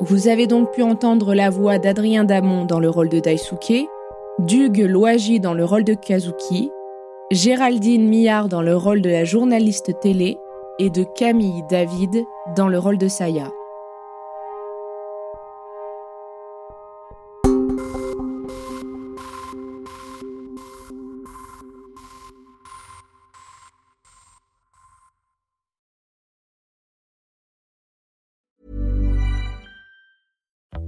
Vous 0.00 0.26
avez 0.26 0.48
donc 0.48 0.72
pu 0.72 0.82
entendre 0.82 1.34
la 1.34 1.50
voix 1.50 1.78
d'Adrien 1.78 2.24
Damon 2.24 2.64
dans 2.64 2.80
le 2.80 2.90
rôle 2.90 3.08
de 3.08 3.20
Daisuke, 3.20 3.86
d'Hugues 4.40 4.88
Loagi 4.88 5.38
dans 5.38 5.54
le 5.54 5.64
rôle 5.64 5.84
de 5.84 5.94
Kazuki, 5.94 6.72
Géraldine 7.30 8.08
Millard 8.08 8.48
dans 8.48 8.62
le 8.62 8.76
rôle 8.76 9.02
de 9.02 9.10
la 9.10 9.24
journaliste 9.24 10.00
télé 10.00 10.36
et 10.80 10.90
de 10.90 11.04
Camille 11.04 11.62
David 11.70 12.24
dans 12.56 12.68
le 12.68 12.80
rôle 12.80 12.98
de 12.98 13.06
Saya. 13.06 13.52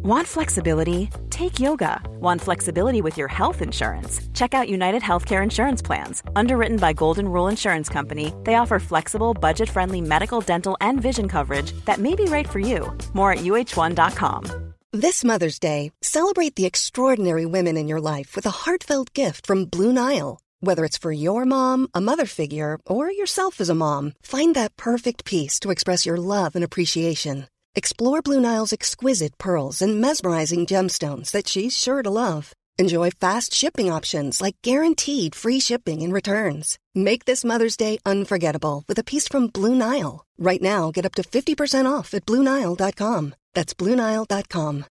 Want 0.07 0.29
flexibility? 0.29 1.11
Take 1.31 1.59
yoga. 1.59 2.01
Want 2.21 2.41
flexibility 2.41 3.03
with 3.03 3.19
your 3.19 3.27
health 3.27 3.61
insurance? 3.61 4.21
Check 4.35 4.55
out 4.55 4.69
United 4.69 5.03
Healthcare 5.03 5.43
Insurance 5.43 5.83
Plans. 5.83 6.23
Underwritten 6.37 6.77
by 6.77 6.93
Golden 6.93 7.29
Rule 7.29 7.49
Insurance 7.49 7.89
Company, 7.89 8.33
they 8.45 8.55
offer 8.55 8.79
flexible, 8.79 9.35
budget 9.35 9.69
friendly 9.69 10.01
medical, 10.01 10.41
dental, 10.41 10.77
and 10.81 11.03
vision 11.03 11.27
coverage 11.27 11.73
that 11.87 11.99
may 11.99 12.15
be 12.15 12.27
right 12.27 12.49
for 12.49 12.61
you. 12.61 12.97
More 13.15 13.33
at 13.33 13.39
uh1.com. 13.39 14.75
This 14.93 15.25
Mother's 15.25 15.59
Day, 15.59 15.91
celebrate 16.01 16.55
the 16.55 16.67
extraordinary 16.67 17.45
women 17.45 17.77
in 17.77 17.89
your 17.89 18.01
life 18.01 18.37
with 18.37 18.47
a 18.47 18.59
heartfelt 18.63 19.13
gift 19.13 19.45
from 19.45 19.65
Blue 19.65 19.93
Nile. 19.93 20.39
Whether 20.61 20.85
it's 20.85 20.99
for 20.99 21.11
your 21.11 21.45
mom, 21.45 21.89
a 21.95 22.01
mother 22.01 22.27
figure, 22.27 22.79
or 22.87 23.11
yourself 23.11 23.61
as 23.61 23.69
a 23.69 23.75
mom, 23.75 24.13
find 24.23 24.55
that 24.55 24.77
perfect 24.77 25.25
piece 25.25 25.59
to 25.59 25.73
express 25.73 26.07
your 26.07 26.17
love 26.17 26.55
and 26.55 26.63
appreciation. 26.63 27.49
Explore 27.79 28.23
Blue 28.23 28.41
Nile's 28.41 28.73
exquisite 28.73 29.37
pearls 29.37 29.83
and 29.83 30.01
mesmerizing 30.01 30.65
gemstones 30.65 31.31
that 31.33 31.47
she's 31.47 31.77
sure 31.77 32.03
to 32.03 32.09
love. 32.09 32.55
Enjoy 32.79 33.11
fast 33.11 33.53
shipping 33.53 33.93
options 33.93 34.41
like 34.41 34.57
guaranteed 34.63 35.35
free 35.35 35.61
shipping 35.61 36.01
and 36.01 36.11
returns. 36.11 36.79
Make 36.95 37.27
this 37.27 37.45
Mother's 37.45 37.77
Day 37.77 37.99
unforgettable 38.07 38.83
with 38.89 38.99
a 38.99 39.05
piece 39.05 39.29
from 39.29 39.49
Blue 39.49 39.75
Nile. 39.75 40.25
Right 40.39 40.63
now, 40.63 40.91
get 40.91 41.05
up 41.05 41.13
to 41.17 41.23
50% 41.23 41.85
off 41.85 42.15
at 42.15 42.25
BlueNile.com. 42.25 43.35
That's 43.53 43.75
BlueNile.com. 43.75 44.85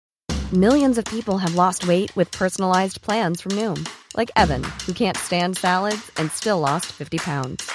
Millions 0.51 0.97
of 0.97 1.05
people 1.05 1.37
have 1.37 1.55
lost 1.55 1.87
weight 1.87 2.13
with 2.17 2.31
personalized 2.31 3.01
plans 3.01 3.39
from 3.39 3.53
Noom, 3.53 3.87
like 4.17 4.29
Evan, 4.35 4.63
who 4.85 4.91
can't 4.91 5.17
stand 5.17 5.55
salads 5.55 6.11
and 6.17 6.29
still 6.33 6.59
lost 6.59 6.87
50 6.91 7.17
pounds. 7.19 7.71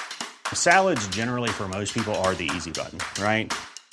Salads, 0.53 1.07
generally, 1.07 1.49
for 1.49 1.67
most 1.67 1.95
people, 1.95 2.13
are 2.21 2.35
the 2.35 2.51
easy 2.55 2.71
button, 2.71 2.99
right? 3.19 3.51